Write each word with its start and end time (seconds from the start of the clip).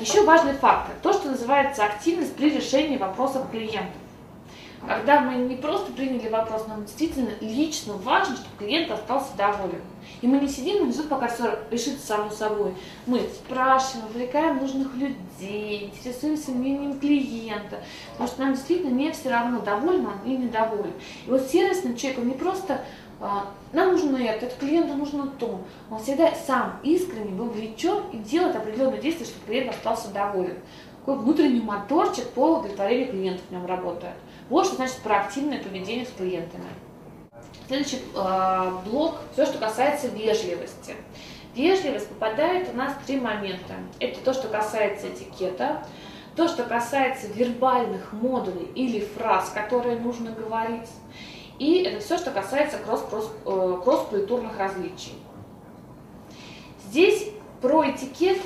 Еще 0.00 0.22
важный 0.22 0.52
фактор. 0.52 0.94
То, 1.02 1.12
что 1.12 1.30
называется 1.30 1.84
активность 1.84 2.34
при 2.36 2.50
решении 2.50 2.96
вопросов 2.96 3.50
клиентов. 3.50 3.96
Когда 4.86 5.20
мы 5.20 5.34
не 5.34 5.56
просто 5.56 5.90
приняли 5.90 6.28
вопрос, 6.28 6.68
нам 6.68 6.84
действительно 6.84 7.30
лично 7.40 7.94
важно, 7.94 8.36
чтобы 8.36 8.56
клиент 8.58 8.92
остался 8.92 9.36
доволен. 9.36 9.82
И 10.22 10.28
мы 10.28 10.38
не 10.38 10.48
сидим 10.48 10.90
ждем, 10.92 11.08
пока 11.08 11.26
все 11.26 11.58
решится 11.70 12.06
само 12.06 12.30
собой. 12.30 12.74
Мы 13.06 13.22
спрашиваем, 13.22 14.06
вовлекаем 14.06 14.58
нужных 14.58 14.94
людей, 14.94 15.92
интересуемся 15.92 16.52
мнением 16.52 17.00
клиента, 17.00 17.80
потому 18.12 18.28
что 18.28 18.40
нам 18.40 18.54
действительно 18.54 18.90
не 18.90 19.10
все 19.10 19.30
равно, 19.30 19.60
доволен 19.60 20.06
он 20.06 20.18
или 20.24 20.44
недоволен. 20.44 20.92
И 21.26 21.30
вот 21.30 21.42
сервисным 21.42 21.96
человеком 21.96 22.28
не 22.28 22.34
просто 22.34 22.80
нам 23.20 23.92
нужно 23.92 24.16
это, 24.18 24.46
это 24.46 24.56
клиенту 24.56 24.94
нужно 24.94 25.26
то. 25.38 25.60
Он 25.90 25.98
всегда 25.98 26.32
сам 26.34 26.78
искренне 26.82 27.32
был 27.32 27.46
влечен 27.46 28.04
и 28.12 28.18
делает 28.18 28.56
определенные 28.56 29.00
действия, 29.00 29.26
чтобы 29.26 29.46
клиент 29.46 29.70
остался 29.70 30.08
доволен. 30.08 30.58
Такой 31.00 31.18
внутренний 31.18 31.60
моторчик 31.60 32.28
по 32.30 32.58
удовлетворению 32.58 33.10
клиентов 33.10 33.46
в 33.48 33.52
нем 33.52 33.66
работает. 33.66 34.14
Вот 34.48 34.66
что 34.66 34.76
значит 34.76 34.98
проактивное 34.98 35.62
поведение 35.62 36.06
с 36.06 36.10
клиентами. 36.10 36.66
Следующий 37.66 38.00
э, 38.14 38.72
блок, 38.86 39.16
все, 39.32 39.46
что 39.46 39.58
касается 39.58 40.08
вежливости. 40.08 40.94
Вежливость 41.54 42.08
попадает 42.08 42.72
у 42.72 42.76
нас 42.76 42.94
в 42.94 43.06
три 43.06 43.18
момента. 43.18 43.74
Это 44.00 44.20
то, 44.20 44.32
что 44.32 44.48
касается 44.48 45.08
этикета, 45.08 45.82
то, 46.36 46.46
что 46.46 46.62
касается 46.62 47.26
вербальных 47.26 48.12
модулей 48.12 48.68
или 48.74 49.00
фраз, 49.00 49.50
которые 49.50 49.98
нужно 49.98 50.30
говорить, 50.30 50.88
и 51.58 51.82
это 51.82 52.00
все, 52.00 52.18
что 52.18 52.30
касается 52.30 52.78
э, 52.78 53.80
кросс-культурных 53.84 54.58
различий. 54.58 55.14
Здесь 56.86 57.30
про 57.60 57.90
этикет 57.90 58.38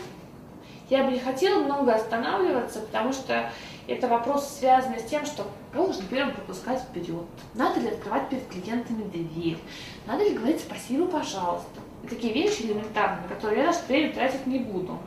я 0.91 1.05
бы 1.05 1.13
не 1.13 1.21
хотела 1.21 1.63
много 1.63 1.95
останавливаться, 1.95 2.81
потому 2.81 3.13
что 3.13 3.51
это 3.87 4.09
вопрос, 4.09 4.59
связанный 4.59 5.01
с 5.01 5.05
тем, 5.05 5.25
что 5.25 5.47
должен 5.73 6.07
первым 6.07 6.35
пропускать 6.35 6.83
вперед. 6.83 7.25
Надо 7.55 7.81
ли 7.81 7.89
открывать 7.89 8.29
перед 8.29 8.47
клиентами 8.49 9.05
дверь? 9.05 9.59
Надо 10.07 10.25
ли 10.25 10.35
говорить 10.35 10.61
спасибо, 10.61 11.07
пожалуйста? 11.07 11.81
Такие 12.09 12.35
вещи 12.35 12.63
элементарные, 12.63 13.29
которые 13.29 13.61
я 13.61 13.67
наше 13.67 13.85
время 13.87 14.13
тратить 14.13 14.47
не 14.47 14.59
буду. 14.59 14.99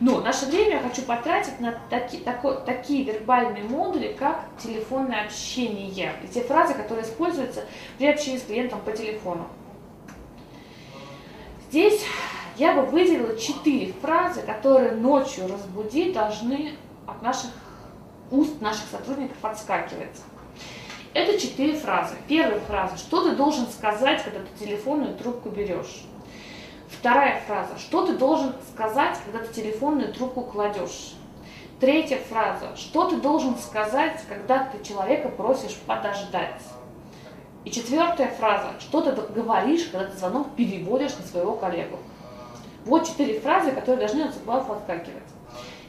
Но 0.00 0.20
наше 0.20 0.46
время 0.46 0.76
я 0.76 0.80
хочу 0.80 1.02
потратить 1.02 1.58
на 1.60 1.78
таки, 1.90 2.18
тако, 2.18 2.54
такие 2.54 3.04
вербальные 3.04 3.64
модули, 3.64 4.14
как 4.18 4.46
телефонное 4.62 5.24
общение. 5.24 6.12
И 6.22 6.28
те 6.28 6.42
фразы, 6.42 6.74
которые 6.74 7.04
используются 7.04 7.64
при 7.98 8.06
общении 8.06 8.38
с 8.38 8.42
клиентом 8.42 8.80
по 8.80 8.92
телефону. 8.92 9.46
Здесь 11.70 12.04
я 12.56 12.74
бы 12.74 12.82
выделила 12.82 13.36
четыре 13.36 13.92
фразы, 13.94 14.42
которые 14.42 14.92
ночью 14.92 15.48
разбудить 15.48 16.12
должны 16.12 16.74
от 17.06 17.20
наших 17.20 17.50
уст 18.30 18.60
наших 18.60 18.84
сотрудников 18.90 19.36
отскакивать. 19.42 20.20
Это 21.14 21.38
четыре 21.38 21.74
фразы. 21.74 22.14
Первая 22.26 22.60
фраза. 22.60 22.96
Что 22.96 23.28
ты 23.28 23.36
должен 23.36 23.66
сказать, 23.68 24.22
когда 24.22 24.40
ты 24.40 24.64
телефонную 24.64 25.16
трубку 25.16 25.48
берешь? 25.48 26.04
Вторая 26.88 27.40
фраза. 27.46 27.78
Что 27.78 28.06
ты 28.06 28.14
должен 28.14 28.52
сказать, 28.72 29.18
когда 29.24 29.46
ты 29.46 29.52
телефонную 29.52 30.12
трубку 30.12 30.42
кладешь? 30.42 31.14
Третья 31.80 32.18
фраза. 32.18 32.76
Что 32.76 33.08
ты 33.08 33.16
должен 33.16 33.56
сказать, 33.56 34.20
когда 34.28 34.64
ты 34.64 34.82
человека 34.84 35.28
просишь 35.28 35.76
подождать? 35.86 36.62
И 37.64 37.70
четвертая 37.70 38.28
фраза. 38.28 38.72
Что 38.78 39.00
ты 39.00 39.12
говоришь, 39.32 39.84
когда 39.84 40.06
ты 40.06 40.16
звонок 40.16 40.54
переводишь 40.56 41.16
на 41.16 41.26
своего 41.26 41.54
коллегу? 41.54 41.98
Вот 42.84 43.06
четыре 43.06 43.40
фразы, 43.40 43.72
которые 43.72 44.06
должны 44.06 44.22
от 44.22 44.44
вас 44.44 44.68
отскакивать. 44.68 45.22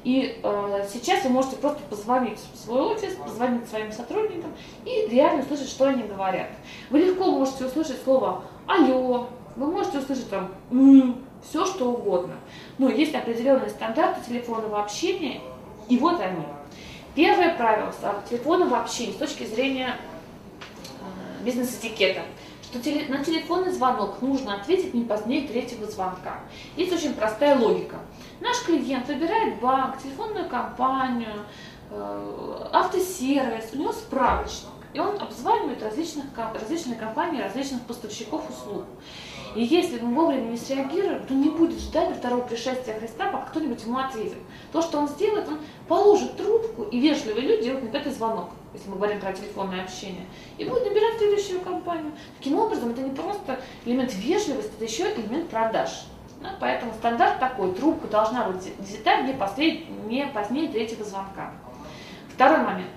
И 0.05 0.39
э, 0.41 0.87
сейчас 0.93 1.23
вы 1.23 1.31
можете 1.31 1.55
просто 1.57 1.81
позвонить 1.89 2.39
в 2.53 2.57
свой 2.57 2.81
офис, 2.81 3.15
позвонить 3.15 3.67
своим 3.67 3.91
сотрудникам 3.91 4.53
и 4.85 5.07
реально 5.09 5.41
услышать, 5.41 5.67
что 5.67 5.85
они 5.85 6.03
говорят. 6.03 6.49
Вы 6.91 6.99
легко 6.99 7.25
можете 7.25 7.65
услышать 7.65 8.01
слово 8.03 8.43
«алло», 8.67 9.27
вы 9.55 9.67
можете 9.67 9.99
услышать 9.99 10.29
там 10.29 10.51
«м», 10.71 11.23
все 11.47 11.65
что 11.65 11.91
угодно. 11.91 12.35
Но 12.77 12.89
есть 12.89 13.13
определенные 13.13 13.69
стандарты 13.69 14.25
телефонного 14.27 14.81
общения, 14.81 15.41
и 15.87 15.97
вот 15.97 16.19
они. 16.19 16.45
Первое 17.13 17.55
правило 17.55 17.93
телефонного 18.29 18.79
общения 18.79 19.13
с 19.13 19.17
точки 19.17 19.45
зрения 19.45 19.97
э, 20.99 21.43
бизнес-этикета– 21.43 22.21
что 22.75 22.89
на 23.09 23.23
телефонный 23.23 23.71
звонок 23.71 24.21
нужно 24.21 24.55
ответить 24.55 24.93
не 24.93 25.03
позднее 25.03 25.47
третьего 25.47 25.85
звонка. 25.85 26.39
Есть 26.75 26.93
очень 26.93 27.13
простая 27.13 27.57
логика. 27.57 27.97
Наш 28.41 28.63
клиент 28.63 29.07
выбирает 29.07 29.59
банк, 29.59 30.01
телефонную 30.01 30.49
компанию, 30.49 31.45
э, 31.91 32.67
автосервис, 32.73 33.69
у 33.73 33.77
него 33.77 33.91
справочник. 33.93 34.69
И 34.95 34.99
он 34.99 35.21
обзванивает 35.21 35.83
различных, 35.83 36.23
различные 36.53 36.97
компании, 36.97 37.41
различных 37.41 37.81
поставщиков 37.81 38.49
услуг. 38.49 38.85
И 39.53 39.61
если 39.61 39.99
мы 39.99 40.15
вовремя 40.15 40.51
не 40.51 40.57
среагируем, 40.57 41.25
то 41.25 41.33
не 41.33 41.49
будет 41.49 41.77
ждать 41.81 42.09
до 42.09 42.15
второго 42.15 42.47
пришествия 42.47 42.97
Христа, 42.97 43.29
пока 43.29 43.47
кто-нибудь 43.47 43.83
ему 43.83 43.97
ответит. 43.97 44.37
То, 44.71 44.81
что 44.81 44.99
он 44.99 45.09
сделает, 45.09 45.49
он 45.49 45.59
положит 45.89 46.37
трубку, 46.37 46.83
и 46.83 47.01
вежливые 47.01 47.45
люди 47.45 47.63
делают 47.63 47.83
на 47.83 47.89
пятый 47.89 48.13
звонок, 48.13 48.51
если 48.73 48.89
мы 48.89 48.95
говорим 48.95 49.19
про 49.19 49.33
телефонное 49.33 49.83
общение, 49.83 50.27
и 50.57 50.63
будет 50.63 50.85
набирать 50.85 51.17
следующую 51.17 51.59
компанию. 51.59 52.13
Таким 52.37 52.57
образом, 52.57 52.91
это 52.91 53.01
не 53.01 53.11
просто 53.11 53.59
элемент 53.83 54.13
вежливости, 54.13 54.71
это 54.77 54.85
еще 54.85 55.13
элемент 55.13 55.49
продаж. 55.49 56.05
Да, 56.41 56.55
поэтому 56.57 56.93
стандарт 56.93 57.41
такой, 57.41 57.73
трубка 57.73 58.07
должна 58.07 58.47
быть 58.47 58.71
взята 58.79 59.23
не, 59.23 59.33
послед... 59.33 59.89
не 60.07 60.25
позднее 60.27 60.69
третьего 60.69 61.03
звонка. 61.03 61.51
Второй 62.33 62.59
момент. 62.59 62.91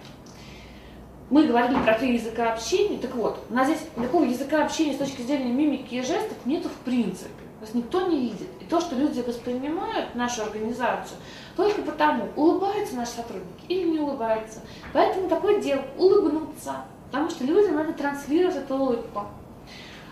Мы 1.31 1.47
говорили 1.47 1.83
про 1.83 1.93
три 1.93 2.15
языка 2.15 2.55
общения, 2.55 2.97
так 2.97 3.15
вот, 3.15 3.45
у 3.51 3.55
нас 3.55 3.69
здесь 3.69 3.83
такого 3.95 4.25
языка 4.25 4.65
общения 4.65 4.95
с 4.95 4.97
точки 4.97 5.21
зрения 5.21 5.53
мимики 5.53 5.95
и 5.95 6.01
жестов 6.01 6.39
нету 6.47 6.71
в 6.71 6.85
принципе. 6.85 7.29
Нас 7.61 7.75
никто 7.75 8.07
не 8.07 8.21
видит. 8.21 8.49
И 8.61 8.65
то, 8.65 8.81
что 8.81 8.97
люди 8.97 9.21
воспринимают 9.21 10.15
нашу 10.15 10.43
организацию, 10.43 11.19
только 11.55 11.83
потому, 11.83 12.29
улыбаются 12.35 12.97
наши 12.97 13.13
сотрудники 13.13 13.67
или 13.69 13.89
не 13.89 13.99
улыбаются. 13.99 14.61
Поэтому 14.95 15.29
такое 15.29 15.61
дело 15.61 15.83
улыбнуться, 15.99 16.77
потому 17.07 17.29
что 17.29 17.45
людям 17.45 17.77
надо 17.77 17.93
транслировать 17.93 18.57
эту 18.57 18.77
улыбку. 18.77 19.27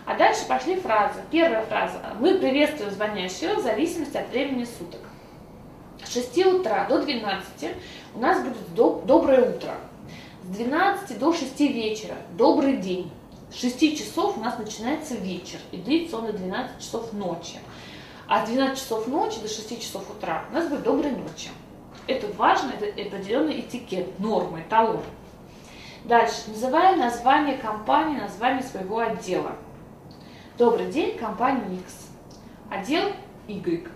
А 0.05 0.15
дальше 0.15 0.47
пошли 0.47 0.75
фразы. 0.75 1.19
Первая 1.31 1.65
фраза. 1.65 1.99
Мы 2.19 2.37
приветствуем 2.37 2.91
звонящего 2.91 3.55
в 3.55 3.63
зависимости 3.63 4.17
от 4.17 4.29
времени 4.29 4.65
суток. 4.65 5.01
С 6.03 6.13
6 6.13 6.45
утра 6.45 6.85
до 6.87 7.01
12 7.01 7.75
у 8.13 8.19
нас 8.19 8.41
будет 8.43 9.05
доброе 9.05 9.49
утро. 9.49 9.73
С 10.47 10.49
12 10.49 11.19
до 11.19 11.33
6 11.33 11.59
вечера 11.59 12.15
добрый 12.37 12.77
день. 12.77 13.11
С 13.51 13.59
6 13.59 13.97
часов 13.97 14.37
у 14.37 14.39
нас 14.39 14.57
начинается 14.57 15.15
вечер 15.15 15.59
и 15.73 15.77
длится 15.77 16.19
он 16.19 16.27
до 16.27 16.33
12 16.33 16.79
часов 16.79 17.11
ночи. 17.11 17.59
А 18.29 18.45
с 18.45 18.49
12 18.49 18.79
часов 18.79 19.07
ночи 19.07 19.41
до 19.41 19.49
6 19.49 19.81
часов 19.81 20.09
утра 20.09 20.45
у 20.49 20.53
нас 20.53 20.69
будет 20.69 20.83
доброй 20.83 21.11
ночи. 21.11 21.49
Это 22.07 22.27
важно, 22.37 22.71
это 22.71 22.85
определенный 22.85 23.59
этикет, 23.59 24.17
нормы, 24.19 24.61
эталон. 24.61 25.03
Дальше. 26.05 26.43
Называем 26.47 26.99
название 26.99 27.57
компании, 27.57 28.17
название 28.17 28.63
своего 28.63 28.99
отдела. 28.99 29.51
Добрый 30.57 30.89
день, 30.89 31.17
компания 31.17 31.75
X. 31.75 32.07
Отдел 32.71 33.11
Y. 33.49 33.89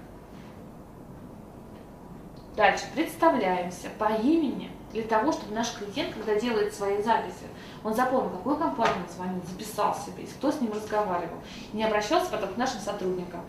Дальше. 2.58 2.84
Представляемся 2.94 3.88
по 3.98 4.12
имени 4.22 4.70
для 4.94 5.04
того, 5.04 5.32
чтобы 5.32 5.56
наш 5.56 5.74
клиент, 5.74 6.14
когда 6.14 6.40
делает 6.40 6.74
свои 6.74 7.02
записи, 7.02 7.48
он 7.84 7.94
запомнил, 7.94 8.30
какую 8.30 8.58
компанию 8.58 9.04
он 9.08 9.14
звонил, 9.14 9.42
записал 9.48 9.96
себе, 9.96 10.26
кто 10.26 10.52
с 10.52 10.60
ним 10.62 10.74
разговаривал, 10.74 11.38
не 11.74 11.84
обращался 11.84 12.30
потом 12.30 12.54
к 12.54 12.58
нашим 12.58 12.80
сотрудникам. 12.80 13.42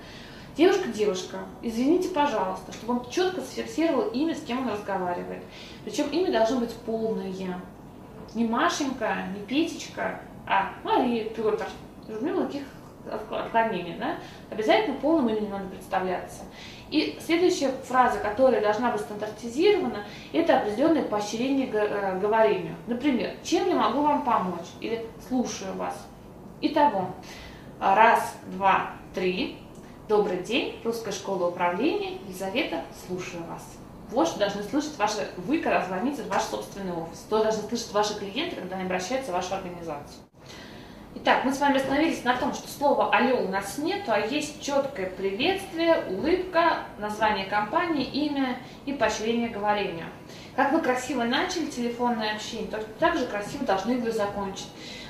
Девушка, 0.57 0.89
девушка, 0.89 1.39
извините, 1.63 2.11
пожалуйста, 2.11 2.73
чтобы 2.73 2.99
он 2.99 3.11
четко 3.11 3.41
зафиксировал 3.41 4.09
имя, 4.11 4.35
с 4.35 4.43
кем 4.43 4.63
он 4.63 4.73
разговаривает. 4.75 5.43
Причем 5.85 6.09
имя 6.11 6.31
должно 6.31 6.61
быть 6.61 6.75
полное. 6.75 7.33
Не 8.35 8.45
Машенька, 8.45 9.27
не 9.35 9.43
Петечка, 9.47 10.21
а 10.47 10.73
Мария, 10.85 11.25
Петр. 11.25 11.67
Было 12.07 12.43
никаких 12.43 12.65
отклонений. 13.11 13.97
Да? 13.99 14.17
Обязательно 14.51 14.99
полным 15.01 15.31
именем 15.31 15.51
надо 15.51 15.69
представляться. 15.69 16.43
И 16.93 17.19
следующая 17.25 17.71
фраза, 17.89 18.19
которая 18.19 18.61
должна 18.61 18.91
быть 18.91 19.01
стандартизирована, 19.01 20.05
это 20.35 20.59
определенное 20.59 21.03
поощрение 21.03 21.67
э, 21.73 22.19
говорению. 22.21 22.77
Например, 22.87 23.31
чем 23.43 23.67
я 23.71 23.77
могу 23.77 24.03
вам 24.03 24.23
помочь? 24.25 24.67
Или 24.81 25.07
слушаю 25.27 25.75
вас. 25.75 25.97
Итого, 26.61 27.09
раз, 27.81 28.35
два, 28.49 28.91
три. 29.15 29.57
Добрый 30.07 30.43
день, 30.43 30.79
Русская 30.85 31.13
школа 31.13 31.49
управления, 31.49 32.19
Елизавета, 32.27 32.83
слушаю 33.07 33.43
вас. 33.45 33.63
Вот 34.11 34.29
что 34.29 34.41
должны 34.41 34.63
слышать 34.63 34.99
ваши, 34.99 35.31
вы, 35.39 35.61
когда 35.61 35.83
звоните 35.87 36.23
в 36.25 36.29
ваш 36.29 36.43
собственный 36.43 36.93
офис. 36.93 37.25
То 37.31 37.43
должны 37.43 37.67
слышать 37.67 37.93
ваши 37.93 38.19
клиенты, 38.19 38.57
когда 38.57 38.77
они 38.77 38.85
обращаются 38.85 39.31
в 39.31 39.35
вашу 39.35 39.55
организацию. 39.55 40.21
Итак, 41.15 41.45
мы 41.45 41.53
с 41.53 41.61
вами 41.61 41.77
остановились 41.77 42.25
на 42.25 42.35
том, 42.37 42.55
что 42.55 42.67
слова 42.69 43.11
«алло» 43.15 43.43
у 43.43 43.49
нас 43.49 43.77
нет, 43.77 44.03
а 44.07 44.19
есть 44.19 44.63
четкое 44.63 45.11
приветствие, 45.11 46.05
улыбка, 46.09 46.85
название 46.99 47.45
компании, 47.45 48.05
имя 48.05 48.57
и 48.87 48.95
поощрение 48.95 49.51
говорению. 49.51 50.07
Как 50.57 50.73
вы 50.73 50.81
красиво 50.81 51.25
начали 51.25 51.67
телефонное 51.67 52.35
общение, 52.35 52.67
то 52.69 52.83
так 52.99 53.19
же 53.19 53.27
красиво 53.27 53.67
должны 53.67 53.93
его 53.93 54.11
закончить. 54.11 54.69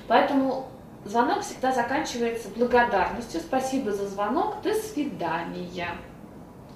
Поэтому 0.08 0.66
звонок 1.04 1.42
всегда 1.42 1.70
заканчивается 1.70 2.48
благодарностью. 2.48 3.40
Спасибо 3.40 3.92
за 3.92 4.08
звонок, 4.08 4.60
до 4.62 4.74
свидания. 4.74 5.90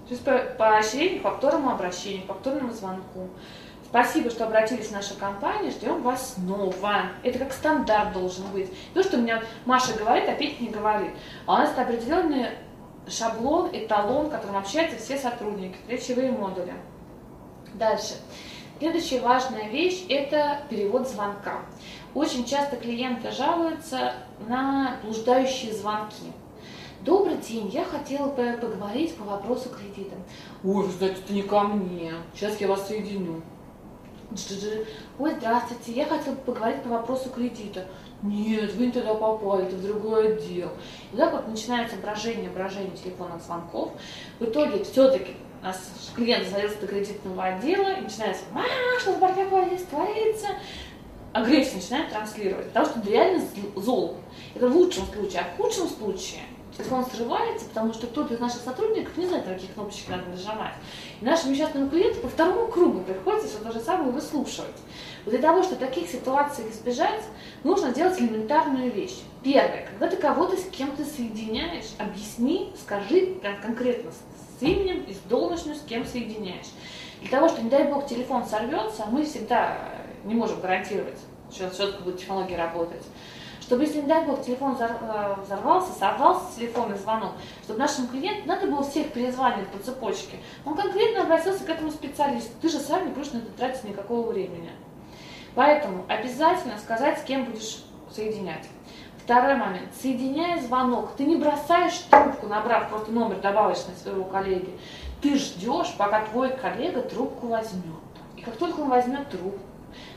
То 0.09 0.15
есть 0.15 0.57
поощрение 0.57 1.19
к 1.19 1.25
повторному 1.25 1.71
обращению, 1.71 2.27
повторному 2.27 2.73
звонку. 2.73 3.29
Спасибо, 3.89 4.31
что 4.31 4.47
обратились 4.47 4.89
в 4.89 4.93
нашу 4.93 5.15
компанию, 5.15 5.71
ждем 5.71 6.03
вас 6.03 6.35
снова. 6.35 7.03
Это 7.23 7.39
как 7.39 7.53
стандарт 7.53 8.13
должен 8.13 8.45
быть. 8.53 8.71
То, 8.95 9.03
что 9.03 9.17
мне 9.17 9.41
Маша 9.65 9.93
говорит, 9.95 10.29
опять 10.29 10.61
не 10.61 10.69
говорит. 10.69 11.13
А 11.47 11.55
у 11.55 11.57
нас 11.59 11.71
это 11.71 11.83
определенный 11.83 12.49
шаблон, 13.09 13.71
эталон, 13.73 14.29
которым 14.29 14.57
общаются 14.57 14.99
все 14.99 15.17
сотрудники, 15.17 15.77
речевые 15.89 16.33
модули. 16.33 16.75
Дальше. 17.75 18.15
Следующая 18.79 19.21
важная 19.21 19.69
вещь– 19.69 20.05
это 20.09 20.61
перевод 20.69 21.09
звонка. 21.09 21.61
Очень 22.13 22.45
часто 22.45 22.77
клиенты 22.77 23.31
жалуются 23.31 24.15
на 24.49 24.97
блуждающие 25.05 25.73
звонки. 25.73 26.33
Добрый 27.03 27.37
день, 27.37 27.69
я 27.69 27.85
хотела 27.85 28.27
бы 28.29 28.59
поговорить 28.61 29.17
по 29.17 29.25
вопросу 29.25 29.71
кредита. 29.71 30.17
Ой, 30.65 30.85
вы 30.85 30.93
знаете, 30.93 31.21
это 31.25 31.33
не 31.33 31.43
ко 31.43 31.61
мне. 31.61 32.13
Сейчас 32.35 32.61
я 32.61 32.67
вас 32.69 32.89
соединю. 32.89 33.43
Ой, 35.19 35.35
здравствуйте, 35.39 35.93
я 35.93 36.05
хотела 36.05 36.35
бы 36.35 36.41
поговорить 36.41 36.83
по 36.83 36.89
вопросу 36.89 37.31
кредита. 37.31 37.87
Нет, 38.23 38.75
вы 38.75 38.87
не 38.87 38.93
туда 38.93 39.15
попали, 39.15 39.67
это 39.67 39.77
в 39.77 39.83
другой 39.83 40.35
отдел. 40.35 40.71
И 41.13 41.17
так 41.17 41.33
вот 41.33 41.49
начинается 41.49 41.97
брожение, 41.97 42.51
брожение 42.51 42.97
телефонных 42.97 43.43
звонков. 43.43 43.93
В 44.41 44.45
итоге 44.45 44.83
все-таки 44.85 45.33
нас 45.63 46.11
клиент 46.15 46.49
садится 46.49 46.81
до 46.81 46.87
кредитного 46.89 47.45
отдела 47.45 47.93
и 47.93 48.01
начинается, 48.01 48.43
а, 48.55 49.01
что 49.01 49.13
в 49.13 49.21
Баркаполе 49.21 49.79
творится? 49.79 50.49
Агрессию 51.33 51.77
начинает 51.77 52.11
транслировать, 52.11 52.67
потому 52.69 52.87
что 52.87 53.11
реально 53.11 53.45
зол. 53.77 54.17
Это 54.55 54.69
в 54.69 54.77
лучшем 54.77 55.05
случае. 55.07 55.43
А 55.43 55.55
в 55.55 55.57
худшем 55.57 55.89
случае– 55.89 56.43
телефон 56.77 57.07
срывается, 57.07 57.67
потому 57.67 57.93
что 57.93 58.07
кто-то 58.07 58.35
из 58.35 58.41
наших 58.41 58.61
сотрудников 58.63 59.17
не 59.17 59.27
знает, 59.27 59.47
какие 59.47 59.71
кнопочки 59.71 60.11
надо 60.11 60.29
нажимать. 60.29 60.75
И 61.21 61.25
нашему 61.25 61.53
несчастному 61.53 61.89
клиенту 61.89 62.21
по 62.21 62.29
второму 62.29 62.69
кругу 62.69 63.01
приходится 63.01 63.49
все 63.49 63.59
то 63.59 63.73
же 63.73 63.81
самое 63.81 64.11
выслушивать. 64.11 64.77
Вот 65.25 65.31
для 65.31 65.41
того, 65.41 65.63
чтобы 65.63 65.85
таких 65.85 66.09
ситуаций 66.09 66.69
избежать, 66.71 67.23
нужно 67.65 67.93
делать 67.93 68.21
элементарную 68.21 68.93
вещь. 68.93 69.19
Первое, 69.43 69.87
когда 69.87 70.09
ты 70.09 70.17
кого-то 70.17 70.57
с 70.57 70.65
кем-то 70.65 71.05
соединяешь, 71.05 71.87
объясни, 71.99 72.73
скажи 72.81 73.37
конкретно 73.63 74.11
с 74.11 74.63
именем 74.63 75.05
и 75.05 75.15
с 75.15 75.19
должностью, 75.29 75.75
с 75.75 75.81
кем 75.81 76.05
соединяешь. 76.05 76.67
Для 77.21 77.31
того, 77.31 77.49
чтобы, 77.49 77.65
не 77.65 77.71
дай 77.71 77.85
бог, 77.85 78.07
телефон 78.07 78.45
сорвется, 78.45 79.07
мы 79.07 79.25
всегда 79.25 79.79
не 80.25 80.35
можем 80.35 80.61
гарантировать, 80.61 81.19
что 81.51 81.71
четко 81.71 82.03
будет 82.03 82.19
технология 82.19 82.57
работать 82.57 83.03
чтобы, 83.67 83.83
если, 83.83 84.01
не 84.01 84.07
дай 84.07 84.25
бог, 84.25 84.45
телефон 84.45 84.77
э, 84.79 85.35
взорвался, 85.45 85.93
сорвался 85.93 86.57
телефонный 86.57 86.97
звонок, 86.97 87.33
чтобы 87.65 87.81
нашему 87.81 88.07
клиенту 88.07 88.47
надо 88.47 88.69
было 88.69 88.85
всех 88.85 89.13
перезванивать 89.13 89.67
по 89.69 89.79
цепочке, 89.79 90.37
он 90.65 90.77
конкретно 90.77 91.25
обратился 91.25 91.65
к 91.65 91.69
этому 91.69 91.91
специалисту. 91.91 92.53
Ты 92.63 92.69
же 92.69 92.79
сам 92.79 93.07
не 93.07 93.13
будешь 93.13 93.33
на 93.33 93.39
это 93.39 93.51
тратить 93.57 93.83
никакого 93.83 94.31
времени. 94.31 94.71
Поэтому 95.57 96.05
обязательно 96.07 96.79
сказать, 96.79 97.19
с 97.19 97.25
кем 97.25 97.47
будешь 97.47 97.83
соединять. 98.13 98.69
Второй 99.25 99.57
момент. 99.57 99.89
Соединяя 100.01 100.61
звонок, 100.61 101.17
ты 101.17 101.25
не 101.25 101.35
бросаешь 101.35 101.99
трубку, 102.09 102.47
набрав 102.47 102.89
просто 102.89 103.11
номер 103.11 103.41
добавочный 103.41 103.97
своего 103.97 104.23
коллеги. 104.23 104.79
Ты 105.21 105.37
ждешь, 105.37 105.93
пока 105.99 106.25
твой 106.27 106.57
коллега 106.57 107.03
трубку 107.03 107.49
возьмет. 107.49 107.83
И 108.37 108.43
как 108.43 108.55
только 108.55 108.79
он 108.79 108.91
возьмет 108.91 109.29
трубку, 109.29 109.59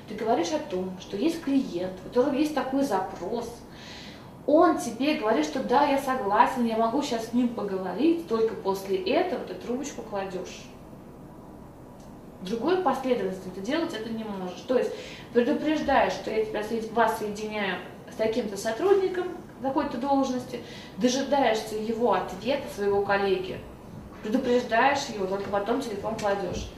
ты 0.10 0.16
говоришь 0.16 0.52
о 0.52 0.60
том, 0.60 0.98
что 1.00 1.16
есть 1.16 1.42
клиент, 1.44 1.94
у 2.04 2.08
которого 2.10 2.34
есть 2.34 2.56
такой 2.56 2.84
запрос, 2.84 3.48
он 4.48 4.80
тебе 4.80 5.16
говорит, 5.16 5.46
что 5.46 5.64
да, 5.64 5.86
я 5.86 6.00
согласен, 6.00 6.66
я 6.66 6.78
могу 6.78 7.04
сейчас 7.04 7.28
с 7.28 7.34
ним 7.34 7.50
поговорить, 7.50 8.28
только 8.28 8.56
после 8.56 8.98
этого 8.98 9.46
ты 9.46 9.54
трубочку 9.54 10.02
кладешь. 10.02 10.64
Другой 12.42 12.78
последовательности 12.78 13.50
ты 13.54 13.62
делать 13.62 13.94
это 13.94 14.10
не 14.10 14.24
можешь. 14.24 14.62
То 14.68 14.78
есть 14.78 14.92
предупреждаешь, 15.34 16.14
что 16.14 16.32
я 16.32 16.46
тебя, 16.46 16.64
вас 16.94 17.20
соединяю 17.20 17.78
с 18.12 18.16
таким-то 18.16 18.58
сотрудником 18.58 19.28
какой-то 19.62 19.98
должности, 19.98 20.62
дожидаешься 20.98 21.76
его 21.76 22.14
ответа, 22.14 22.64
своего 22.74 23.04
коллеги, 23.04 23.60
предупреждаешь 24.24 25.06
его, 25.14 25.28
только 25.28 25.50
потом 25.50 25.82
телефон 25.82 26.16
кладешь 26.16 26.70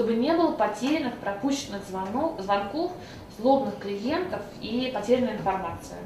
чтобы 0.00 0.14
не 0.14 0.32
было 0.32 0.52
потерянных, 0.52 1.18
пропущенных 1.18 1.82
звонок, 1.84 2.40
звонков, 2.40 2.90
злобных 3.36 3.78
клиентов 3.78 4.40
и 4.62 4.90
потерянной 4.94 5.34
информации. 5.34 5.98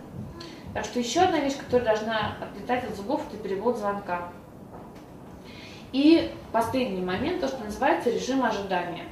Так 0.75 0.85
что 0.85 0.99
еще 0.99 1.21
одна 1.21 1.39
вещь, 1.39 1.57
которая 1.57 1.95
должна 1.95 2.37
отлетать 2.41 2.83
от 2.83 2.97
зубов, 2.97 3.23
это 3.29 3.41
перевод 3.41 3.79
звонка. 3.79 4.31
И 5.93 6.33
последний 6.51 7.03
момент, 7.03 7.41
то, 7.41 7.47
что 7.47 7.63
называется 7.63 8.11
режим 8.11 8.43
ожидания. 8.43 9.05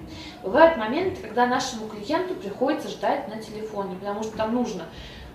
Бывают 0.43 0.76
моменты, 0.76 1.23
когда 1.23 1.46
нашему 1.46 1.87
клиенту 1.87 2.34
приходится 2.34 2.88
ждать 2.88 3.29
на 3.29 3.40
телефоне, 3.40 3.94
потому 3.94 4.25
что 4.25 4.37
там 4.37 4.52
нужно 4.52 4.87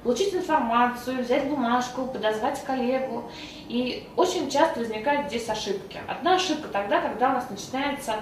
получить 0.03 0.33
информацию, 0.33 1.23
взять 1.23 1.49
бумажку, 1.49 2.05
подозвать 2.05 2.61
коллегу. 2.65 3.31
И 3.69 4.07
очень 4.17 4.49
часто 4.49 4.79
возникают 4.79 5.27
здесь 5.27 5.47
ошибки. 5.47 5.99
Одна 6.05 6.35
ошибка 6.35 6.67
тогда, 6.67 6.99
когда 6.99 7.29
у 7.29 7.33
нас 7.33 7.49
начинается 7.49 8.15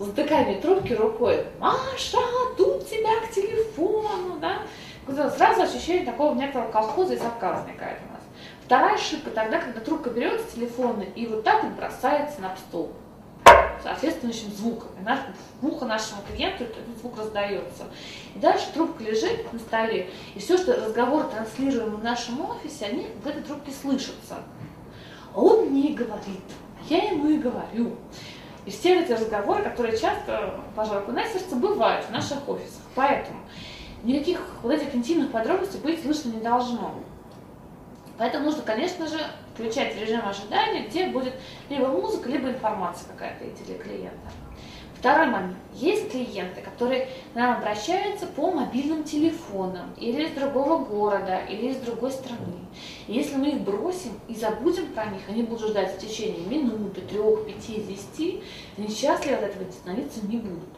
затыкание 0.00 0.60
трубки 0.60 0.92
рукой. 0.92 1.46
Маша, 1.58 2.18
тут 2.56 2.88
тебя 2.88 3.20
к 3.20 3.30
телефону, 3.30 4.38
да? 4.40 4.62
Сразу 5.36 5.62
ощущение 5.62 6.06
такого 6.06 6.34
некоторого 6.34 6.70
колхоза 6.70 7.14
и 7.14 7.18
совка 7.18 7.52
возникает 7.52 7.98
у 8.08 8.12
нас. 8.12 8.22
Вторая 8.64 8.94
ошибка 8.94 9.30
тогда, 9.30 9.60
когда 9.60 9.80
трубка 9.80 10.10
берется 10.10 10.46
с 10.48 10.54
телефона 10.54 11.02
и 11.14 11.26
вот 11.26 11.44
так 11.44 11.64
вот 11.64 11.72
бросается 11.72 12.40
на 12.40 12.56
стол 12.56 12.92
соответствующим 13.82 14.50
звуком. 14.52 14.90
И 15.00 15.04
наш, 15.04 15.20
в 15.60 15.66
ухо 15.66 15.84
нашему 15.84 16.22
клиенту 16.30 16.64
этот 16.64 16.78
звук 17.00 17.18
раздается. 17.18 17.84
И 18.34 18.38
дальше 18.38 18.66
трубка 18.72 19.02
лежит 19.02 19.52
на 19.52 19.58
столе, 19.58 20.10
и 20.34 20.38
все, 20.38 20.56
что 20.56 20.76
разговор 20.76 21.24
транслируем 21.24 21.96
в 21.96 22.04
нашем 22.04 22.40
офисе, 22.48 22.86
они 22.86 23.08
в 23.22 23.26
этой 23.26 23.42
трубке 23.42 23.72
слышатся. 23.72 24.38
А 25.34 25.40
он 25.40 25.66
мне 25.70 25.94
говорит, 25.94 26.44
а 26.78 26.92
я 26.92 27.10
ему 27.10 27.28
и 27.28 27.38
говорю. 27.38 27.96
И 28.70 28.72
все 28.72 29.02
эти 29.02 29.10
разговоры, 29.10 29.64
которые 29.64 29.98
часто, 29.98 30.60
пожалуй, 30.76 31.12
на 31.12 31.24
сердце, 31.24 31.56
бывают 31.56 32.06
в 32.06 32.12
наших 32.12 32.48
офисах. 32.48 32.82
Поэтому 32.94 33.40
никаких 34.04 34.38
вот 34.62 34.72
этих 34.72 34.94
интимных 34.94 35.32
подробностей 35.32 35.80
быть 35.80 36.00
слышно 36.00 36.28
не 36.28 36.40
должно. 36.40 36.94
Поэтому 38.16 38.44
нужно, 38.44 38.62
конечно 38.62 39.08
же, 39.08 39.18
включать 39.54 40.00
режим 40.00 40.20
ожидания, 40.24 40.86
где 40.86 41.08
будет 41.08 41.34
либо 41.68 41.88
музыка, 41.88 42.28
либо 42.28 42.48
информация 42.48 43.08
какая-то 43.08 43.44
для 43.64 43.76
клиента. 43.76 44.30
Второй 45.00 45.28
момент. 45.28 45.56
Есть 45.72 46.10
клиенты, 46.10 46.60
которые 46.60 47.08
нам 47.34 47.56
обращаются 47.56 48.26
по 48.26 48.50
мобильным 48.50 49.02
телефонам, 49.02 49.94
или 49.96 50.26
из 50.26 50.32
другого 50.32 50.84
города, 50.84 51.38
или 51.48 51.70
из 51.70 51.76
другой 51.78 52.10
страны. 52.10 52.58
И 53.06 53.14
если 53.14 53.36
мы 53.36 53.48
их 53.48 53.62
бросим 53.62 54.12
и 54.28 54.34
забудем 54.34 54.88
про 54.88 55.06
них, 55.06 55.22
они 55.26 55.42
будут 55.42 55.70
ждать 55.70 55.96
в 55.96 55.98
течение 55.98 56.44
минуты, 56.46 57.00
трех, 57.00 57.46
пяти, 57.46 57.80
десяти, 57.80 58.42
они 58.76 58.88
счастливы 58.88 59.36
от 59.36 59.44
этого 59.44 59.70
становиться 59.70 60.26
не 60.26 60.36
будут. 60.36 60.68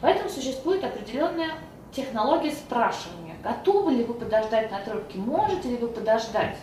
Поэтому 0.00 0.30
существует 0.30 0.84
определенная 0.84 1.54
технология 1.92 2.52
спрашивания. 2.52 3.34
Готовы 3.42 3.90
ли 3.90 4.04
вы 4.04 4.14
подождать 4.14 4.70
на 4.70 4.78
трубке? 4.82 5.18
Можете 5.18 5.70
ли 5.70 5.76
вы 5.78 5.88
подождать 5.88 6.58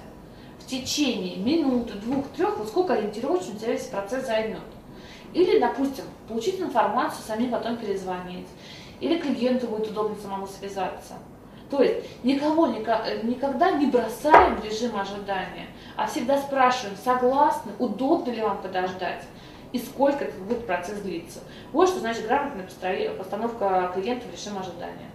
в 0.60 0.66
течение 0.66 1.36
минуты, 1.36 1.96
двух, 1.96 2.30
трех, 2.30 2.58
вот 2.58 2.70
сколько 2.70 2.94
ориентировочно 2.94 3.54
у 3.54 3.58
тебя 3.58 3.74
весь 3.74 3.88
процесс 3.88 4.28
займет? 4.28 4.62
Или, 5.34 5.60
допустим, 5.60 6.06
получить 6.32 6.60
информацию, 6.60 7.24
самим 7.26 7.52
потом 7.52 7.78
перезвонить. 7.78 8.48
Или 9.00 9.20
клиенту 9.20 9.68
будет 9.68 9.90
удобно 9.92 10.16
самому 10.16 10.48
связаться. 10.48 11.16
То 11.70 11.82
есть 11.82 12.24
никого 12.24 12.68
никогда 12.68 13.72
не 13.72 13.86
бросаем 13.86 14.56
в 14.56 14.66
режим 14.66 14.98
ожидания, 15.00 15.68
а 15.96 16.06
всегда 16.06 16.38
спрашиваем, 16.38 16.98
согласны, 16.98 17.72
удобно 17.80 18.32
ли 18.32 18.42
вам 18.42 18.62
подождать 18.62 19.24
и 19.72 19.80
сколько 19.80 20.26
этот 20.26 20.42
будет 20.42 20.66
процесс 20.66 21.00
длиться. 21.00 21.40
Вот 21.72 21.88
что 21.88 22.00
значит 22.00 22.28
грамотная 22.28 22.68
постановка 23.18 23.92
клиента 23.94 24.28
в 24.28 24.32
режим 24.34 24.58
ожидания. 24.58 25.10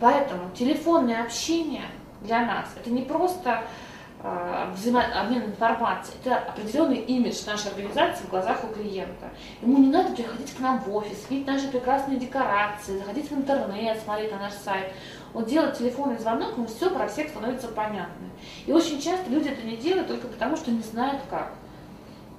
Поэтому 0.00 0.50
телефонное 0.54 1.22
общение 1.22 1.84
для 2.22 2.44
нас 2.44 2.68
это 2.78 2.90
не 2.90 3.02
просто 3.02 3.64
э, 4.22 4.72
взаимообмен 4.74 5.44
информацией, 5.44 6.16
это 6.24 6.38
определенный 6.38 6.98
имидж 6.98 7.44
нашей 7.46 7.70
организации 7.70 8.24
в 8.24 8.30
глазах 8.30 8.64
у 8.64 8.68
клиента. 8.68 9.30
Ему 9.62 9.78
не 9.78 9.88
надо 9.88 10.14
приходить 10.14 10.54
к 10.54 10.60
нам 10.60 10.80
в 10.80 10.94
офис, 10.94 11.26
видеть 11.30 11.46
наши 11.46 11.68
прекрасные 11.68 12.18
декорации, 12.18 12.98
заходить 12.98 13.30
в 13.30 13.34
интернет, 13.34 14.00
смотреть 14.00 14.32
на 14.32 14.38
наш 14.38 14.52
сайт. 14.52 14.92
Он 15.34 15.44
делает 15.44 15.76
телефонный 15.76 16.18
звонок, 16.18 16.56
ему 16.56 16.66
все 16.66 16.90
про 16.90 17.08
всех 17.08 17.28
становится 17.28 17.68
понятно. 17.68 18.26
И 18.66 18.72
очень 18.72 19.00
часто 19.00 19.30
люди 19.30 19.48
это 19.48 19.66
не 19.66 19.76
делают 19.76 20.08
только 20.08 20.28
потому, 20.28 20.56
что 20.56 20.70
не 20.70 20.82
знают 20.82 21.20
как. 21.28 21.52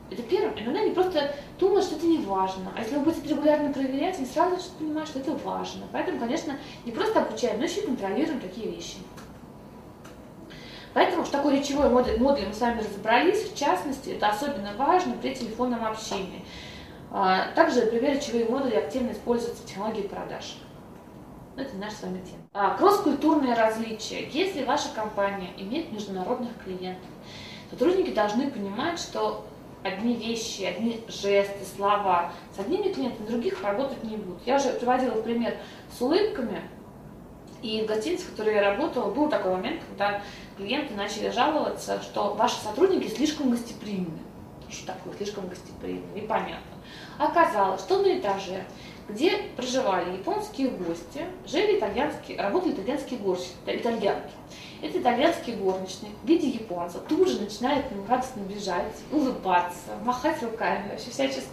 Это 0.10 0.24
первое. 0.24 0.54
Иногда 0.58 0.80
они 0.80 0.92
просто 0.92 1.36
думают, 1.60 1.86
что 1.86 1.98
это 1.98 2.06
не 2.06 2.20
важно. 2.20 2.72
А 2.76 2.80
если 2.80 2.96
вы 2.96 3.04
будете 3.04 3.28
регулярно 3.28 3.74
проверять, 3.74 4.18
они 4.18 4.26
сразу 4.26 4.56
понимают, 4.80 5.10
что 5.10 5.20
это 5.20 5.34
важно. 5.34 5.86
Поэтому, 5.92 6.20
конечно, 6.20 6.58
не 6.86 6.92
просто 6.92 7.22
обучаем, 7.22 7.60
но 7.60 7.66
еще 7.66 7.82
и 7.82 7.86
контролируем 7.86 8.40
такие 8.40 8.72
вещи. 8.72 8.98
Поэтому 10.98 11.24
в 11.24 11.30
такой 11.30 11.60
речевой 11.60 11.92
модуль, 11.92 12.18
модуль 12.18 12.48
мы 12.48 12.54
с 12.56 12.60
вами 12.60 12.80
разобрались. 12.80 13.52
В 13.52 13.56
частности, 13.56 14.10
это 14.10 14.30
особенно 14.30 14.74
важно 14.76 15.14
при 15.14 15.36
телефонном 15.36 15.86
общении. 15.86 16.44
А, 17.12 17.52
также, 17.54 17.82
например, 17.82 18.16
речевые 18.16 18.46
модули 18.46 18.74
активно 18.74 19.12
используются 19.12 19.64
технологии 19.64 20.08
продаж. 20.08 20.58
Это 21.56 21.76
наша 21.78 21.98
с 21.98 22.02
вами 22.02 22.24
тема. 22.26 22.42
А, 22.52 22.76
кросс-культурные 22.78 23.54
различия. 23.54 24.28
Если 24.30 24.64
ваша 24.64 24.90
компания 24.96 25.52
имеет 25.58 25.92
международных 25.92 26.50
клиентов, 26.64 27.12
сотрудники 27.70 28.12
должны 28.12 28.50
понимать, 28.50 28.98
что 28.98 29.46
одни 29.84 30.16
вещи, 30.16 30.64
одни 30.64 31.04
жесты, 31.08 31.64
слова 31.76 32.32
с 32.56 32.60
одними 32.60 32.92
клиентами, 32.92 33.28
других 33.28 33.62
работать 33.62 34.04
не 34.04 34.18
будут. 34.18 34.42
Я 34.48 34.56
уже 34.56 34.72
приводила 34.72 35.12
в 35.12 35.22
пример 35.22 35.58
с 35.96 36.02
улыбками, 36.02 36.60
и 37.62 37.82
в 37.82 37.86
гостинице, 37.86 38.26
в 38.26 38.32
которой 38.32 38.56
я 38.56 38.62
работала, 38.62 39.12
был 39.12 39.30
такой 39.30 39.52
момент, 39.54 39.82
когда 39.90 40.22
клиенты 40.58 40.94
начали 40.94 41.30
жаловаться, 41.30 42.02
что 42.02 42.34
ваши 42.34 42.58
сотрудники 42.58 43.08
слишком 43.08 43.52
гостеприимны. 43.52 44.20
Что 44.70 44.88
такое 44.88 45.16
слишком 45.16 45.48
гостеприимны? 45.48 46.06
Непонятно. 46.14 46.78
Оказалось, 47.18 47.82
что 47.82 48.02
на 48.02 48.20
этаже, 48.20 48.66
где 49.10 49.38
проживали 49.56 50.18
японские 50.18 50.70
гости, 50.70 51.26
жили 51.46 51.78
итальянские, 51.78 52.42
работали 52.42 52.74
итальянские 52.74 53.20
горщики, 53.20 53.56
итальянки. 53.66 54.34
Эти 54.82 54.98
итальянские 54.98 55.56
горничные 55.56 56.12
в 56.24 56.28
виде 56.28 56.50
японцев 56.50 57.02
тут 57.10 57.28
же 57.28 57.42
начинают 57.42 57.88
к 57.88 57.92
ним 57.92 58.06
радостно 58.08 58.42
бежать, 58.42 58.94
улыбаться, 59.12 59.98
махать 60.04 60.42
руками, 60.44 60.90
вообще 60.92 61.10
всячески. 61.10 61.50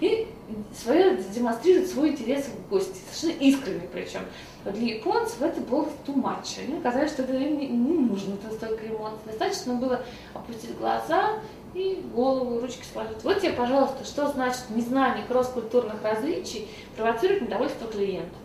И 0.00 0.26
свое, 0.74 1.16
демонстрируют 1.16 1.90
свой 1.90 2.10
интерес 2.10 2.46
в 2.46 2.68
гости, 2.70 2.96
совершенно 3.12 3.44
искренне 3.44 3.88
причем. 3.92 4.20
Для 4.64 4.94
японцев 4.96 5.42
это 5.42 5.60
было 5.60 5.86
too 6.06 6.14
much. 6.14 6.58
Они 6.60 6.80
казалось, 6.80 7.12
что 7.12 7.22
это 7.22 7.34
им 7.34 7.58
не, 7.58 7.68
не 7.68 7.98
нужно 7.98 8.34
это 8.34 8.54
столько 8.54 8.86
эмоций. 8.86 9.18
Достаточно 9.26 9.74
было 9.74 10.02
опустить 10.34 10.76
глаза 10.78 11.40
и 11.74 12.02
голову, 12.14 12.60
ручки 12.60 12.84
сложить. 12.92 13.22
Вот 13.22 13.40
тебе, 13.40 13.52
пожалуйста, 13.52 14.04
что 14.04 14.28
значит 14.28 14.62
незнание 14.70 15.24
кросс-культурных 15.26 16.02
различий 16.02 16.68
провоцирует 16.96 17.42
недовольство 17.42 17.86
клиентов. 17.86 18.38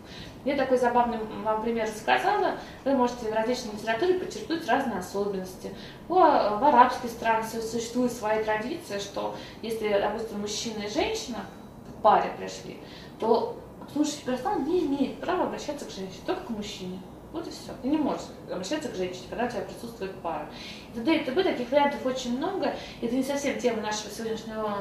Я 0.44 0.56
такой 0.56 0.78
забавный 0.78 1.18
вам 1.42 1.62
пример 1.62 1.86
рассказала. 1.86 2.54
Вы 2.84 2.92
можете 2.92 3.30
в 3.30 3.34
различной 3.34 3.72
литературе 3.72 4.14
подчеркнуть 4.14 4.66
разные 4.66 5.00
особенности. 5.00 5.74
В, 6.08 6.14
в 6.14 6.64
арабских 6.64 7.10
странах 7.10 7.46
существует 7.46 8.12
своя 8.12 8.42
традиция, 8.44 9.00
что 9.00 9.34
если, 9.62 9.88
допустим, 9.88 10.40
мужчина 10.40 10.84
и 10.84 10.88
женщина 10.88 11.44
в 11.88 12.02
паре 12.02 12.30
пришли, 12.38 12.78
то 13.18 13.58
обслуживающий 13.82 14.24
персонал 14.24 14.60
не 14.60 14.86
имеет 14.86 15.20
права 15.20 15.44
обращаться 15.44 15.84
к 15.84 15.90
женщине, 15.90 16.22
только 16.26 16.42
к 16.42 16.50
мужчине. 16.50 17.00
Вот 17.32 17.46
и 17.46 17.50
все. 17.50 17.72
Не 17.82 17.98
можешь 17.98 18.26
обращаться 18.50 18.88
к 18.88 18.94
женщине, 18.94 19.26
когда 19.28 19.44
у 19.44 19.48
тебя 19.50 19.60
присутствует 19.60 20.14
пара. 20.22 20.48
И 20.92 20.98
т.д. 20.98 21.16
и 21.16 21.24
т.п. 21.24 21.42
Таких 21.42 21.70
вариантов 21.70 22.04
очень 22.06 22.38
много. 22.38 22.74
Это 23.02 23.14
не 23.14 23.22
совсем 23.22 23.58
тема 23.58 23.82
нашего 23.82 24.10
сегодняшнего 24.10 24.74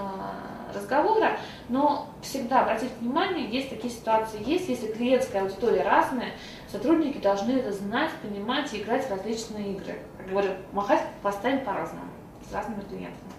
разговора, 0.73 1.37
но 1.69 2.07
всегда 2.21 2.61
обратите 2.61 2.91
внимание, 2.99 3.49
есть 3.49 3.69
такие 3.69 3.93
ситуации, 3.93 4.39
есть, 4.45 4.67
если 4.67 4.87
клиентская 4.87 5.41
аудитория 5.41 5.83
разная, 5.83 6.31
сотрудники 6.69 7.17
должны 7.19 7.51
это 7.51 7.71
знать, 7.71 8.11
понимать 8.21 8.73
и 8.73 8.81
играть 8.81 9.07
в 9.07 9.11
различные 9.11 9.73
игры. 9.73 9.99
Как 10.17 10.29
говорят, 10.29 10.57
махать 10.73 11.01
хвостами 11.21 11.63
по-разному, 11.63 12.11
с 12.49 12.53
разными 12.53 12.81
клиентами. 12.81 13.31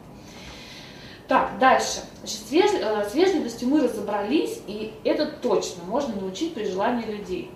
Так, 1.28 1.58
дальше. 1.58 2.00
Значит. 2.20 2.40
Э, 2.80 3.06
с 3.06 3.14
вежливостью 3.14 3.68
мы 3.68 3.82
разобрались, 3.82 4.62
и 4.66 4.94
это 5.04 5.26
точно 5.26 5.84
можно 5.84 6.16
научить 6.16 6.54
при 6.54 6.64
желании 6.64 7.04
людей. 7.04 7.50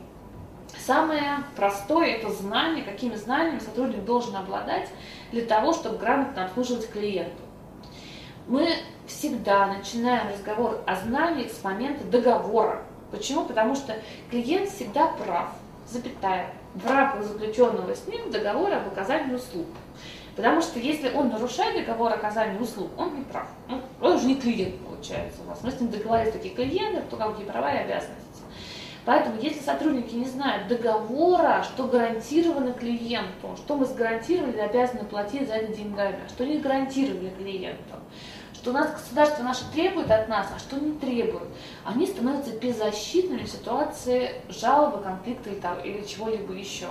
Самое 0.86 1.44
простое– 1.54 2.06
это 2.16 2.30
знание, 2.32 2.82
какими 2.82 3.14
знаниями 3.14 3.60
сотрудник 3.60 4.04
должен 4.04 4.34
обладать 4.34 4.88
для 5.30 5.44
того, 5.44 5.72
чтобы 5.72 5.98
грамотно 5.98 6.46
обслуживать 6.46 6.90
клиента. 6.90 7.40
Мы 8.48 8.68
всегда 9.06 9.66
начинаем 9.66 10.28
разговор 10.32 10.82
о 10.84 10.96
знаниях 10.96 11.52
с 11.52 11.62
момента 11.62 12.04
договора. 12.04 12.82
Почему? 13.12 13.44
Потому 13.44 13.76
что 13.76 13.94
клиент 14.28 14.70
всегда 14.70 15.06
прав, 15.06 15.50
запятая, 15.86 16.52
в 16.74 16.84
рамках 16.88 17.24
заключенного 17.24 17.94
с 17.94 18.06
ним 18.08 18.32
договора 18.32 18.78
об 18.78 18.88
оказании 18.88 19.34
услуг. 19.34 19.66
Потому 20.34 20.62
что 20.62 20.80
если 20.80 21.12
он 21.12 21.28
нарушает 21.28 21.76
договор 21.76 22.12
оказания 22.12 22.58
услуг, 22.58 22.90
он 22.96 23.18
не 23.18 23.24
прав. 23.24 23.46
Он, 23.68 23.82
он 24.00 24.16
уже 24.16 24.26
не 24.26 24.34
клиент 24.34 24.74
получается 24.80 25.42
у 25.44 25.48
вас. 25.50 25.60
Мы 25.62 25.70
с 25.70 25.78
ним 25.78 25.90
договорились 25.90 26.32
такие 26.32 26.54
клиенты, 26.54 27.02
то 27.02 27.16
какие 27.16 27.44
права 27.44 27.72
и 27.72 27.78
обязанности. 27.78 28.31
Поэтому, 29.04 29.40
если 29.40 29.60
сотрудники 29.60 30.14
не 30.14 30.26
знают 30.26 30.68
договора, 30.68 31.64
что 31.64 31.88
гарантировано 31.88 32.72
клиенту, 32.72 33.56
что 33.56 33.76
мы 33.76 33.84
сгарантировали, 33.84 34.58
обязаны 34.58 35.04
платить 35.04 35.48
за 35.48 35.54
это 35.54 35.74
деньгами, 35.76 36.20
а 36.24 36.28
что 36.28 36.46
не 36.46 36.58
гарантировали 36.58 37.30
клиенту, 37.30 37.96
что 38.54 38.70
у 38.70 38.74
нас 38.74 38.92
государство 38.92 39.42
наше 39.42 39.64
требует 39.72 40.08
от 40.08 40.28
нас, 40.28 40.46
а 40.54 40.58
что 40.60 40.78
не 40.78 40.92
требует, 40.92 41.48
они 41.84 42.06
становятся 42.06 42.56
беззащитными 42.56 43.42
в 43.42 43.50
ситуации 43.50 44.40
жалобы, 44.48 45.02
конфликта 45.02 45.50
или 45.84 46.02
чего-либо 46.06 46.52
еще. 46.52 46.86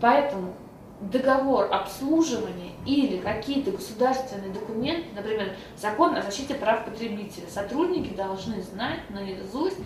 Поэтому 0.00 0.54
договор 1.00 1.68
обслуживания 1.72 2.70
или 2.86 3.18
какие-то 3.18 3.72
государственные 3.72 4.52
документы, 4.52 5.08
например, 5.16 5.56
закон 5.76 6.14
о 6.14 6.22
защите 6.22 6.54
прав 6.54 6.84
потребителя, 6.84 7.48
сотрудники 7.48 8.14
должны 8.14 8.62
знать 8.62 9.00
наизусть, 9.10 9.78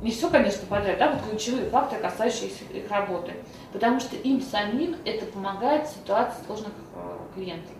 не 0.00 0.10
все, 0.10 0.30
конечно, 0.30 0.66
подряд, 0.66 0.98
да, 0.98 1.12
вот 1.12 1.28
ключевые 1.28 1.68
факторы, 1.68 2.00
касающиеся 2.00 2.64
их 2.72 2.90
работы, 2.90 3.34
потому 3.72 4.00
что 4.00 4.16
им 4.16 4.40
самим 4.40 4.96
это 5.04 5.26
помогает 5.26 5.86
в 5.86 5.94
ситуации 5.94 6.44
сложных 6.46 6.72
э, 6.94 7.18
клиентов. 7.34 7.72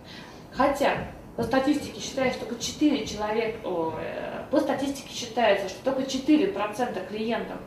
Хотя 0.51 1.07
по 1.35 1.43
статистике 1.43 1.99
считается, 1.99 2.37
что 2.37 2.47
только 2.47 2.63
4 2.63 3.05
человека, 3.07 3.57
э, 3.65 4.43
по 4.51 4.59
статистике 4.59 5.13
считается, 5.13 5.69
что 5.69 5.83
только 5.83 6.03
4% 6.03 7.07
клиентов 7.07 7.57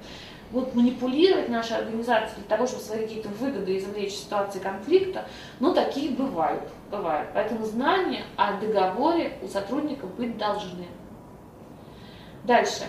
будут 0.50 0.74
манипулировать 0.74 1.48
нашей 1.48 1.78
организацией 1.78 2.36
для 2.36 2.56
того, 2.56 2.66
чтобы 2.66 2.82
свои 2.82 3.02
какие-то 3.02 3.28
выгоды 3.30 3.76
извлечь 3.76 4.12
в 4.12 4.18
ситуации 4.18 4.60
конфликта, 4.60 5.24
но 5.58 5.74
такие 5.74 6.12
бывают, 6.12 6.62
бывают. 6.90 7.30
Поэтому 7.34 7.64
знания 7.64 8.24
о 8.36 8.52
договоре 8.60 9.38
у 9.42 9.48
сотрудников 9.48 10.14
быть 10.14 10.38
должны. 10.38 10.86
Дальше. 12.44 12.84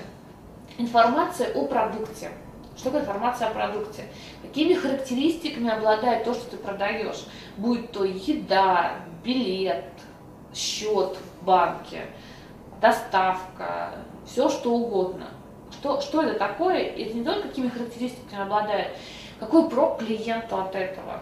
Информация 0.80 1.54
о 1.54 1.66
продукте. 1.66 2.30
Что 2.76 2.86
такое 2.86 3.02
информация 3.02 3.48
о 3.48 3.54
продукте? 3.54 4.04
Какими 4.44 4.76
характеристиками 4.76 5.72
обладает 5.72 6.24
то, 6.24 6.36
что 6.36 6.52
ты 6.52 6.58
продаешь? 6.58 7.26
Будь 7.58 7.92
то 7.92 8.04
еда, 8.04 8.92
билет, 9.24 9.86
счет 10.54 11.18
в 11.18 11.46
банке, 11.46 12.06
доставка, 12.80 13.96
все 14.28 14.50
что 14.50 14.72
угодно. 14.72 15.26
Что, 15.72 16.00
что 16.00 16.22
это 16.22 16.38
такое? 16.38 16.78
Это 16.78 17.14
не 17.16 17.24
только 17.24 17.48
какими 17.48 17.70
характеристиками 17.70 18.44
обладает, 18.44 18.90
какой 19.40 19.68
прок 19.70 19.98
клиенту 19.98 20.58
от 20.58 20.76
этого. 20.76 21.22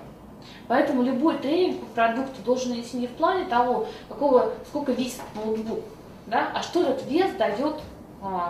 Поэтому 0.68 1.02
любой 1.02 1.38
тренинг 1.38 1.80
по 1.80 1.86
продукту 1.96 2.42
должен 2.44 2.78
идти 2.78 2.98
не 2.98 3.08
в 3.08 3.12
плане 3.12 3.46
того, 3.46 3.88
какого, 4.10 4.52
сколько 4.68 4.92
весит 4.92 5.22
ноутбук, 5.34 5.80
да, 6.28 6.52
а 6.54 6.62
что 6.62 6.82
этот 6.82 7.06
вес 7.10 7.32
дает 7.38 7.76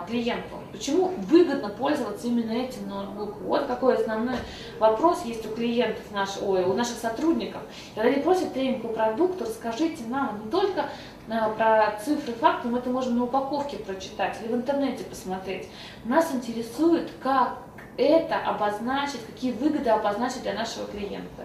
клиенту. 0.06 0.56
Почему 0.72 1.08
выгодно 1.28 1.68
пользоваться 1.68 2.26
именно 2.26 2.52
этим 2.52 2.88
ноутбуком? 2.88 3.42
Вот 3.42 3.66
какой 3.66 3.96
основной 3.96 4.36
вопрос 4.78 5.24
есть 5.24 5.44
у 5.46 5.54
клиентов, 5.54 6.02
наш, 6.12 6.30
ой, 6.40 6.64
у 6.64 6.72
наших 6.72 6.96
сотрудников. 6.96 7.62
Когда 7.94 8.10
они 8.10 8.22
просят 8.22 8.52
тренинг 8.54 8.82
по 8.82 8.88
продукту, 8.88 9.44
расскажите 9.44 10.04
нам 10.08 10.44
не 10.44 10.50
только 10.50 10.86
а, 11.28 11.50
про 11.50 11.98
цифры, 12.02 12.32
факты, 12.34 12.68
мы 12.68 12.78
это 12.78 12.90
можем 12.90 13.18
на 13.18 13.24
упаковке 13.24 13.78
прочитать 13.78 14.38
или 14.42 14.52
в 14.52 14.56
интернете 14.56 15.04
посмотреть. 15.04 15.68
Нас 16.04 16.32
интересует, 16.32 17.10
как 17.22 17.58
это 17.96 18.38
обозначить, 18.38 19.24
какие 19.26 19.52
выгоды 19.52 19.90
обозначить 19.90 20.42
для 20.42 20.54
нашего 20.54 20.86
клиента. 20.86 21.44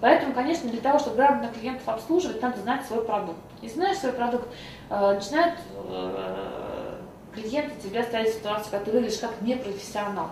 Поэтому, 0.00 0.32
конечно, 0.32 0.70
для 0.70 0.80
того, 0.80 0.98
чтобы 0.98 1.16
грамотно 1.16 1.48
клиентов 1.48 1.88
обслуживать, 1.88 2.40
надо 2.40 2.60
знать 2.60 2.86
свой 2.86 3.04
продукт. 3.04 3.40
Если 3.62 3.76
знаешь 3.76 3.98
свой 3.98 4.12
продукт, 4.12 4.46
э, 4.90 5.14
начинает 5.14 5.54
э, 5.74 6.67
клиенты 7.38 7.88
тебя 7.88 8.02
ставят 8.02 8.28
в 8.28 8.34
ситуацию, 8.34 8.70
когда 8.70 8.84
ты 8.84 8.90
выглядишь 8.92 9.18
как 9.18 9.40
непрофессионал. 9.40 10.30